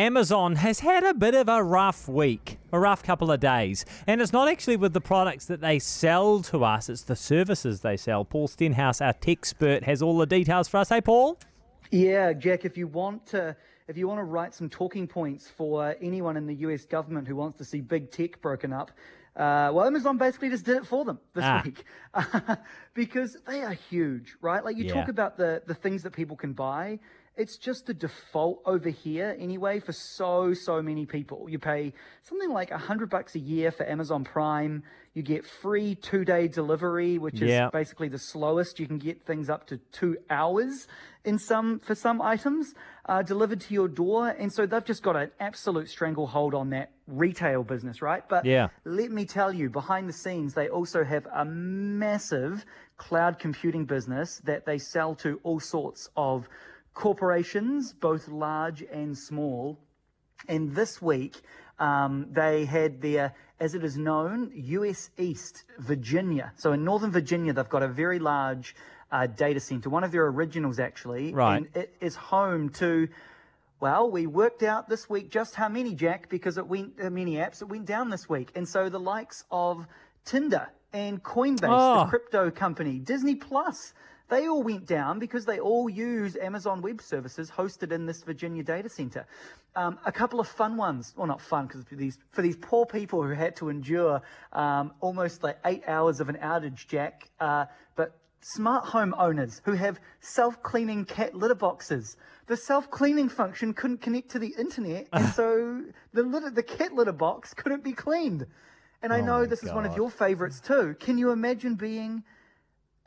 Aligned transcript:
Amazon 0.00 0.56
has 0.56 0.80
had 0.80 1.04
a 1.04 1.12
bit 1.12 1.34
of 1.34 1.46
a 1.46 1.62
rough 1.62 2.08
week, 2.08 2.56
a 2.72 2.80
rough 2.80 3.02
couple 3.02 3.30
of 3.30 3.38
days. 3.38 3.84
And 4.06 4.22
it's 4.22 4.32
not 4.32 4.48
actually 4.48 4.78
with 4.78 4.94
the 4.94 5.00
products 5.02 5.44
that 5.44 5.60
they 5.60 5.78
sell 5.78 6.40
to 6.44 6.64
us, 6.64 6.88
it's 6.88 7.02
the 7.02 7.14
services 7.14 7.82
they 7.82 7.98
sell. 7.98 8.24
Paul 8.24 8.48
Stenhouse, 8.48 9.02
our 9.02 9.12
tech 9.12 9.40
expert, 9.40 9.84
has 9.84 10.00
all 10.00 10.16
the 10.16 10.24
details 10.24 10.68
for 10.68 10.78
us. 10.78 10.88
Hey, 10.88 11.02
Paul? 11.02 11.38
Yeah, 11.90 12.32
Jack, 12.32 12.64
if 12.64 12.78
you 12.78 12.86
want 12.86 13.26
to 13.26 13.54
if 13.88 13.98
you 13.98 14.08
want 14.08 14.20
to 14.20 14.24
write 14.24 14.54
some 14.54 14.70
talking 14.70 15.06
points 15.06 15.48
for 15.48 15.94
anyone 16.00 16.38
in 16.38 16.46
the 16.46 16.54
US 16.66 16.86
government 16.86 17.28
who 17.28 17.36
wants 17.36 17.58
to 17.58 17.64
see 17.66 17.82
big 17.82 18.10
tech 18.10 18.40
broken 18.40 18.72
up, 18.72 18.92
uh, 19.36 19.68
well, 19.74 19.84
Amazon 19.84 20.16
basically 20.16 20.48
just 20.48 20.64
did 20.64 20.76
it 20.76 20.86
for 20.86 21.04
them 21.04 21.18
this 21.34 21.44
Ah. 21.44 21.60
week 21.62 21.84
because 22.94 23.36
they 23.46 23.62
are 23.62 23.74
huge, 23.74 24.36
right? 24.40 24.64
Like 24.64 24.78
you 24.78 24.84
Yeah. 24.86 24.94
talk 24.94 25.08
about 25.08 25.36
the 25.36 25.62
the 25.66 25.74
things 25.74 26.02
that 26.04 26.12
people 26.14 26.36
can 26.36 26.54
buy. 26.54 26.98
It's 27.40 27.56
just 27.56 27.86
the 27.86 27.94
default 27.94 28.60
over 28.66 28.90
here 28.90 29.34
anyway 29.38 29.80
for 29.80 29.92
so 29.92 30.52
so 30.52 30.82
many 30.82 31.06
people. 31.06 31.46
You 31.48 31.58
pay 31.58 31.94
something 32.22 32.50
like 32.50 32.70
a 32.70 32.76
hundred 32.76 33.08
bucks 33.08 33.34
a 33.34 33.38
year 33.38 33.70
for 33.70 33.88
Amazon 33.88 34.24
Prime. 34.24 34.82
You 35.14 35.22
get 35.22 35.46
free 35.46 35.94
two 35.94 36.26
day 36.26 36.48
delivery, 36.48 37.16
which 37.16 37.40
is 37.40 37.48
Yeah. 37.48 37.70
basically 37.72 38.08
the 38.08 38.18
slowest. 38.18 38.78
You 38.78 38.86
can 38.86 38.98
get 38.98 39.22
things 39.24 39.48
up 39.48 39.66
to 39.68 39.78
two 39.90 40.18
hours 40.28 40.86
in 41.24 41.38
some 41.38 41.78
for 41.78 41.94
some 41.94 42.20
items 42.20 42.74
uh, 43.06 43.22
delivered 43.22 43.62
to 43.62 43.72
your 43.72 43.88
door, 43.88 44.28
and 44.28 44.52
so 44.52 44.66
they've 44.66 44.84
just 44.84 45.02
got 45.02 45.16
an 45.16 45.30
absolute 45.40 45.88
stranglehold 45.88 46.54
on 46.54 46.68
that 46.70 46.90
retail 47.06 47.64
business, 47.64 48.02
right? 48.02 48.22
But 48.28 48.44
Yeah. 48.44 48.68
let 48.84 49.10
me 49.10 49.24
tell 49.24 49.50
you, 49.50 49.70
behind 49.70 50.10
the 50.10 50.12
scenes, 50.12 50.52
they 50.52 50.68
also 50.68 51.04
have 51.04 51.26
a 51.32 51.46
massive 51.46 52.66
cloud 52.98 53.38
computing 53.38 53.86
business 53.86 54.40
that 54.44 54.66
they 54.66 54.76
sell 54.76 55.14
to 55.14 55.40
all 55.42 55.58
sorts 55.58 56.10
of 56.18 56.46
corporations, 57.00 57.94
both 57.94 58.28
large 58.28 58.82
and 58.82 59.16
small. 59.16 59.78
And 60.48 60.74
this 60.74 61.00
week, 61.00 61.40
um, 61.78 62.26
they 62.30 62.66
had 62.66 63.00
their, 63.00 63.34
as 63.58 63.74
it 63.74 63.82
is 63.82 63.96
known, 63.96 64.52
US 64.54 65.08
East 65.16 65.64
Virginia. 65.78 66.52
So 66.56 66.72
in 66.72 66.84
Northern 66.84 67.10
Virginia, 67.10 67.54
they've 67.54 67.68
got 67.68 67.82
a 67.82 67.88
very 67.88 68.18
large 68.18 68.76
uh, 69.10 69.26
data 69.26 69.60
center, 69.60 69.88
one 69.88 70.04
of 70.04 70.12
their 70.12 70.26
originals 70.26 70.78
actually. 70.78 71.32
Right. 71.32 71.56
And 71.56 71.68
it 71.74 71.94
is 72.02 72.14
home 72.16 72.68
to, 72.80 73.08
well, 73.80 74.10
we 74.10 74.26
worked 74.26 74.62
out 74.62 74.90
this 74.90 75.08
week 75.08 75.30
just 75.30 75.54
how 75.54 75.70
many, 75.70 75.94
Jack, 75.94 76.28
because 76.28 76.58
it 76.58 76.66
went, 76.66 77.00
uh, 77.02 77.08
many 77.08 77.36
apps, 77.36 77.62
it 77.62 77.68
went 77.68 77.86
down 77.86 78.10
this 78.10 78.28
week. 78.28 78.52
And 78.54 78.68
so 78.68 78.90
the 78.90 79.00
likes 79.00 79.44
of 79.50 79.86
Tinder 80.26 80.68
and 80.92 81.22
Coinbase, 81.22 81.66
Oh. 81.66 82.04
the 82.04 82.10
crypto 82.10 82.50
company, 82.50 82.98
Disney 82.98 83.36
Plus, 83.36 83.94
they 84.30 84.48
all 84.48 84.62
went 84.62 84.86
down 84.86 85.18
because 85.18 85.44
they 85.44 85.58
all 85.58 85.90
use 85.90 86.36
Amazon 86.36 86.80
Web 86.80 87.02
Services 87.02 87.50
hosted 87.50 87.92
in 87.92 88.06
this 88.06 88.22
Virginia 88.22 88.62
data 88.62 88.88
center. 88.88 89.26
Um, 89.76 89.98
a 90.06 90.12
couple 90.12 90.40
of 90.40 90.48
fun 90.48 90.76
ones, 90.76 91.12
well, 91.16 91.26
not 91.26 91.40
fun 91.40 91.66
because 91.66 91.84
for 91.84 91.96
these 91.96 92.18
for 92.30 92.42
these 92.42 92.56
poor 92.56 92.86
people 92.86 93.22
who 93.22 93.32
had 93.32 93.56
to 93.56 93.68
endure 93.68 94.22
um, 94.52 94.92
almost 95.00 95.42
like 95.42 95.58
eight 95.66 95.82
hours 95.86 96.20
of 96.20 96.28
an 96.28 96.36
outage, 96.36 96.86
Jack. 96.86 97.28
Uh, 97.38 97.66
but 97.96 98.16
smart 98.40 98.84
home 98.84 99.14
owners 99.18 99.60
who 99.64 99.72
have 99.72 100.00
self-cleaning 100.20 101.04
cat 101.04 101.34
litter 101.34 101.54
boxes. 101.54 102.16
The 102.46 102.56
self-cleaning 102.56 103.28
function 103.28 103.74
couldn't 103.74 104.00
connect 104.00 104.30
to 104.30 104.38
the 104.38 104.54
internet, 104.58 105.08
and 105.12 105.28
so 105.34 105.82
the 106.12 106.22
litter, 106.22 106.50
the 106.50 106.62
cat 106.62 106.92
litter 106.94 107.12
box 107.12 107.52
couldn't 107.54 107.84
be 107.84 107.92
cleaned. 107.92 108.46
And 109.02 109.12
I 109.12 109.20
Oh 109.20 109.24
know 109.24 109.46
this 109.46 109.62
is 109.62 109.72
one 109.72 109.86
of 109.86 109.96
your 109.96 110.10
favorites 110.10 110.60
too. 110.60 110.94
Can 111.00 111.16
you 111.16 111.30
imagine 111.30 111.74
being 111.74 112.22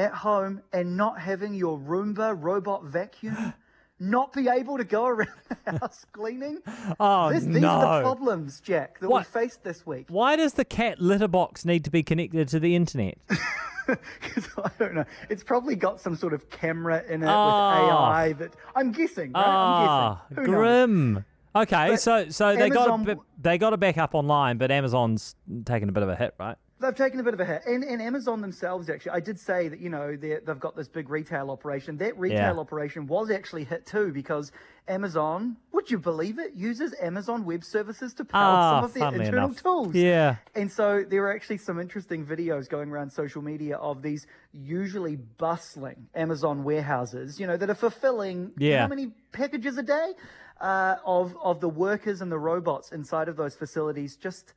at 0.00 0.12
home 0.12 0.62
and 0.72 0.96
not 0.96 1.20
having 1.20 1.54
your 1.54 1.78
Roomba 1.78 2.34
robot 2.40 2.84
vacuum 2.84 3.52
not 4.02 4.32
be 4.32 4.48
able 4.48 4.78
to 4.78 4.84
go 4.84 5.06
around 5.06 5.28
the 5.66 5.78
house 5.78 6.04
cleaning? 6.12 6.58
Oh, 6.98 7.30
This, 7.30 7.44
these 7.44 7.62
are 7.62 7.96
the 7.98 8.02
problems, 8.02 8.60
Jack, 8.60 8.98
that 9.00 9.08
What? 9.10 9.20
we 9.26 9.40
faced 9.40 9.62
this 9.62 9.86
week. 9.86 10.06
Why 10.08 10.36
does 10.36 10.54
the 10.54 10.64
cat 10.64 11.00
litter 11.00 11.28
box 11.28 11.64
need 11.64 11.84
to 11.84 11.90
be 11.90 12.02
connected 12.02 12.48
to 12.48 12.58
the 12.60 12.74
internet? 12.74 13.18
'Cause 13.86 14.48
I 14.56 14.70
don't 14.78 14.94
know. 14.94 15.04
It's 15.28 15.42
probably 15.42 15.74
got 15.74 16.00
some 16.00 16.14
sort 16.14 16.32
of 16.32 16.48
camera 16.48 17.02
in 17.08 17.22
it 17.22 17.26
Oh. 17.28 17.28
with 17.28 17.90
AI 17.90 18.32
that 18.34 18.54
I'm 18.76 18.92
guessing. 18.92 19.32
Right? 19.32 19.42
Ah, 19.44 20.22
I'm 20.30 20.36
guessing. 20.36 20.44
Who 20.44 20.50
knows? 20.52 20.60
grim. 20.60 21.24
Okay, 21.56 21.88
But 21.90 22.00
so 22.00 22.28
so 22.28 22.54
they 22.54 22.66
Amazon- 22.66 23.02
got 23.04 23.18
they 23.42 23.58
got 23.58 23.72
it 23.72 23.80
back 23.80 23.98
up 23.98 24.14
online, 24.14 24.58
but 24.58 24.70
Amazon's 24.70 25.34
taken 25.64 25.88
a 25.88 25.92
bit 25.92 26.04
of 26.04 26.08
a 26.08 26.14
hit, 26.14 26.34
right? 26.38 26.56
They've 26.80 26.94
taken 26.94 27.20
a 27.20 27.22
bit 27.22 27.34
of 27.34 27.40
a 27.40 27.44
hit. 27.44 27.62
And, 27.66 27.84
and 27.84 28.00
Amazon 28.00 28.40
themselves, 28.40 28.88
actually, 28.88 29.12
I 29.12 29.20
did 29.20 29.38
say 29.38 29.68
that, 29.68 29.80
you 29.80 29.90
know, 29.90 30.16
they've 30.16 30.58
got 30.58 30.74
this 30.76 30.88
big 30.88 31.10
retail 31.10 31.50
operation. 31.50 31.98
That 31.98 32.18
retail 32.18 32.54
Yeah. 32.54 32.60
operation 32.60 33.06
was 33.06 33.30
actually 33.30 33.64
hit 33.64 33.84
too 33.84 34.12
because 34.12 34.50
Amazon, 34.88 35.56
would 35.72 35.90
you 35.90 35.98
believe 35.98 36.38
it, 36.38 36.54
uses 36.54 36.94
Amazon 37.02 37.44
Web 37.44 37.64
Services 37.64 38.14
to 38.14 38.24
power 38.24 38.56
Ah, 38.56 38.70
some 38.80 38.84
of 38.84 38.94
their 38.94 39.08
internal 39.22 39.48
enough. 39.50 39.62
tools. 39.62 39.94
Yeah. 39.94 40.36
And 40.54 40.72
so 40.72 41.04
there 41.06 41.22
are 41.24 41.34
actually 41.34 41.58
some 41.58 41.78
interesting 41.78 42.24
videos 42.24 42.66
going 42.68 42.90
around 42.90 43.10
social 43.12 43.42
media 43.42 43.76
of 43.76 44.00
these 44.00 44.26
usually 44.52 45.16
bustling 45.16 46.08
Amazon 46.14 46.64
warehouses, 46.64 47.38
you 47.38 47.46
know, 47.46 47.58
that 47.58 47.68
are 47.68 47.74
fulfilling 47.74 48.52
Yeah. 48.56 48.80
how 48.82 48.88
many 48.88 49.12
packages 49.32 49.76
a 49.76 49.82
day 49.82 50.14
uh, 50.62 50.96
of 51.06 51.36
of 51.42 51.60
the 51.60 51.68
workers 51.68 52.20
and 52.20 52.30
the 52.32 52.38
robots 52.38 52.90
inside 52.92 53.28
of 53.28 53.36
those 53.36 53.54
facilities 53.54 54.16
just 54.16 54.52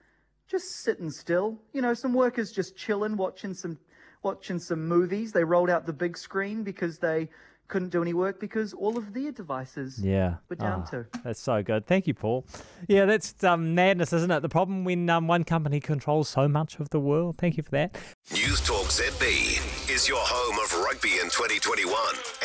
just 0.53 0.83
sitting 0.83 1.09
still. 1.09 1.57
You 1.73 1.81
know, 1.81 1.95
some 1.95 2.13
workers 2.13 2.51
just 2.51 2.77
chilling, 2.77 3.17
watching 3.17 3.55
some 3.55 3.79
watching 4.21 4.59
some 4.59 4.87
movies. 4.87 5.31
They 5.31 5.43
rolled 5.43 5.71
out 5.71 5.87
the 5.87 5.93
big 5.93 6.15
screen 6.15 6.63
because 6.63 6.99
they 6.99 7.27
couldn't 7.73 7.89
do 7.89 8.03
any 8.03 8.13
work 8.13 8.39
because 8.39 8.71
all 8.73 8.97
of 8.99 9.13
their 9.15 9.31
devices 9.31 9.97
Yeah. 9.99 10.35
were 10.47 10.55
down 10.55 10.83
Ah, 10.85 10.89
to. 10.91 11.05
That's 11.23 11.39
so 11.41 11.63
good. 11.63 11.87
Thank 11.87 12.05
you, 12.05 12.13
Paul. 12.13 12.45
Yeah, 12.87 13.05
that's 13.05 13.43
um, 13.43 13.73
madness, 13.73 14.13
isn't 14.13 14.29
it? 14.29 14.41
The 14.41 14.49
problem 14.49 14.83
when 14.83 15.09
um, 15.09 15.27
one 15.27 15.43
company 15.43 15.79
controls 15.79 16.29
so 16.29 16.47
much 16.47 16.79
of 16.79 16.89
the 16.91 16.99
world. 16.99 17.37
Thank 17.39 17.57
you 17.57 17.63
for 17.63 17.71
that. 17.71 17.97
News 18.31 18.61
Talk 18.61 18.87
ZB 18.93 19.57
is 19.89 20.07
your 20.07 20.21
home 20.21 20.55
of 20.63 20.69
rugby 20.85 21.17
in 21.17 21.29
2021. 21.33 21.89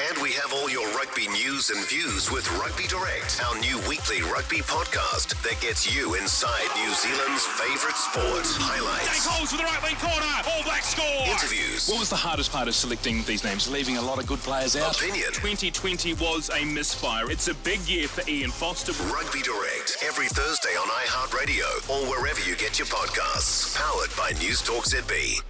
And 0.09 0.17
we 0.23 0.33
have 0.33 0.51
all 0.55 0.71
your 0.71 0.89
rugby 0.97 1.29
news 1.29 1.69
and 1.69 1.85
views 1.87 2.31
with 2.33 2.49
Rugby 2.59 2.87
Direct, 2.89 3.37
our 3.45 3.55
new 3.61 3.77
weekly 3.87 4.23
rugby 4.33 4.65
podcast 4.65 5.37
that 5.45 5.61
gets 5.61 5.85
you 5.95 6.15
inside 6.17 6.65
New 6.81 6.93
Zealand's 6.97 7.45
favourite 7.61 7.97
sport. 8.01 8.49
Highlights, 8.65 9.27
Holes 9.29 9.51
for 9.53 9.59
the 9.61 9.65
right 9.69 9.83
wing 9.85 9.97
corner. 10.01 10.33
All 10.49 10.63
black 10.65 10.85
score. 10.85 11.05
interviews, 11.29 11.85
What 11.89 12.01
was 12.01 12.09
the 12.09 12.17
hardest 12.17 12.51
part 12.51 12.67
of 12.69 12.75
selecting 12.75 13.23
these 13.25 13.45
names? 13.45 13.69
Leaving 13.69 13.99
a 13.99 14.03
lot 14.03 14.19
of 14.19 14.27
good 14.27 14.39
players 14.41 14.75
out. 14.75 14.97
Opinion. 15.19 15.33
2020 15.35 16.15
was 16.15 16.51
a 16.51 16.65
misfire. 16.65 17.31
It's 17.31 17.49
a 17.49 17.55
big 17.55 17.81
year 17.89 18.09
for 18.09 18.29
Ian 18.29 18.51
Foster. 18.51 18.93
Rugby 19.13 19.43
Direct 19.43 19.99
every 20.03 20.29
Thursday 20.29 20.71
on 20.71 20.89
iHeartRadio 20.89 21.91
or 21.91 22.07
wherever 22.11 22.41
you 22.49 22.57
get 22.57 22.79
your 22.79 22.87
podcasts. 22.87 23.77
Powered 23.77 24.11
by 24.17 24.39
News 24.39 24.63
Talk 24.63 24.85
ZB. 24.85 25.43